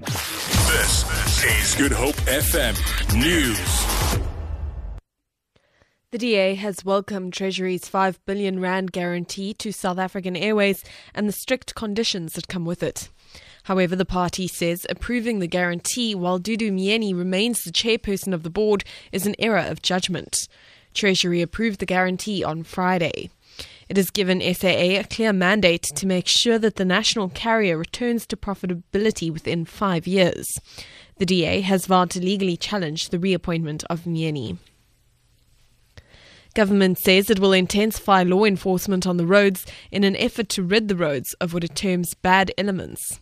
[0.00, 2.74] This is Good Hope FM
[3.18, 4.20] News.
[6.10, 10.82] The DA has welcomed Treasury's 5 billion rand guarantee to South African Airways
[11.14, 13.10] and the strict conditions that come with it.
[13.64, 18.48] However, the party says approving the guarantee while Dudu Myeni remains the chairperson of the
[18.48, 20.48] board is an error of judgment.
[20.94, 23.28] Treasury approved the guarantee on Friday.
[23.90, 28.24] It has given SAA a clear mandate to make sure that the national carrier returns
[28.26, 30.46] to profitability within five years.
[31.18, 34.58] The DA has vowed to legally challenge the reappointment of Myeni.
[36.54, 40.86] Government says it will intensify law enforcement on the roads in an effort to rid
[40.86, 43.18] the roads of what it terms bad elements.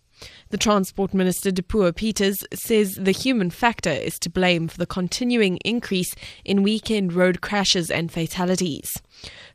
[0.50, 5.58] The Transport Minister, Dipuo Peters, says the human factor is to blame for the continuing
[5.58, 6.14] increase
[6.44, 8.90] in weekend road crashes and fatalities.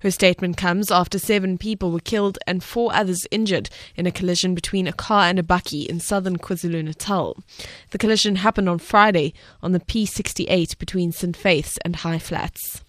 [0.03, 4.53] Her statement comes after seven people were killed and four others injured in a collision
[4.53, 7.37] between a car and a bakkie in southern KwaZulu Natal.
[7.91, 11.37] The collision happened on Friday on the P68 between St.
[11.37, 12.83] Faith's and High Flats.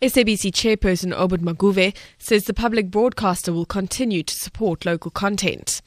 [0.00, 5.82] SABC chairperson Obed Maguvhe says the public broadcaster will continue to support local content.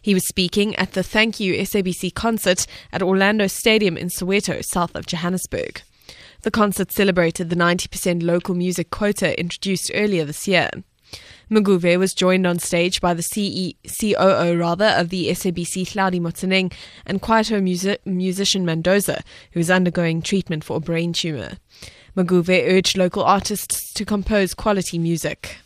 [0.00, 4.94] He was speaking at the Thank You SABC concert at Orlando Stadium in Soweto, south
[4.94, 5.82] of Johannesburg.
[6.46, 10.70] The concert celebrated the 90% local music quota introduced earlier this year.
[11.50, 16.72] Maguvhe was joined on stage by the CE, COO rather of the SABC Hlaudi Motsoeneng
[17.04, 19.22] and Kwaito music, musician Mandoza,
[19.54, 21.54] who is undergoing treatment for a brain tumor.
[22.16, 25.56] Maguvhe urged local artists to compose quality music.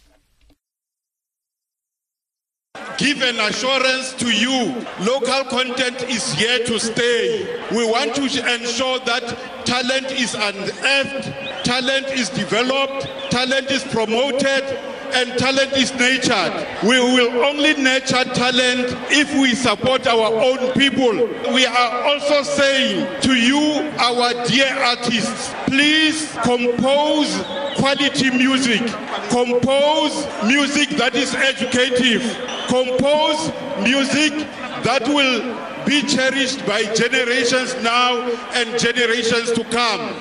[3.00, 7.66] Give an assurance to you local content is here to stay.
[7.72, 14.64] We want to ensure that talent is unearthed, talent is developed, talent is promoted,
[15.14, 16.52] and talent is nurtured.
[16.82, 21.12] We will only nurture talent if we support our own people.
[21.54, 27.34] We are also saying to you, our dear artists, please compose
[27.76, 28.80] quality music,
[29.30, 32.22] compose music that is educative,
[32.70, 34.32] compose music
[34.86, 35.40] that will
[35.84, 38.20] be cherished by generations now
[38.52, 40.20] and generations to come.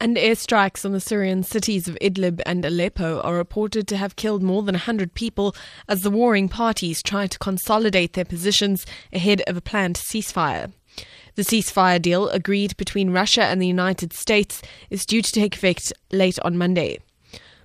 [0.00, 4.42] And airstrikes on the Syrian cities of Idlib and Aleppo are reported to have killed
[4.42, 5.54] more than 100 people
[5.88, 10.72] as the warring parties try to consolidate their positions ahead of a planned ceasefire.
[11.36, 15.92] The ceasefire deal agreed between Russia and the United States is due to take effect
[16.10, 16.98] late on Monday.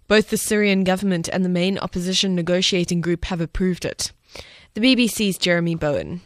[0.10, 4.12] Both the Syrian government and the main opposition negotiating group have approved it.
[4.74, 6.22] The BBC's Jeremy Bowen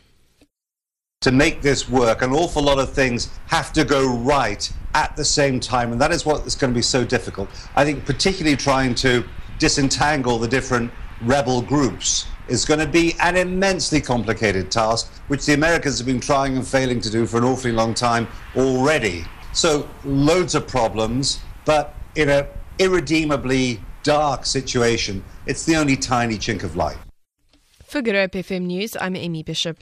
[1.20, 5.24] to make this work, an awful lot of things have to go right at the
[5.24, 7.48] same time, and that is what is going to be so difficult.
[7.78, 9.24] I think, particularly trying to
[9.58, 15.54] disentangle the different rebel groups is going to be an immensely complicated task, which the
[15.54, 18.28] Americans have been trying and failing to do for an awfully long time
[18.58, 19.24] already.
[19.54, 22.48] So, loads of problems, but in an
[22.79, 26.97] irredeemably dark situation, it's the only tiny chink of light.
[27.85, 29.78] For Good Hope FM News, I'm Amy Bishop.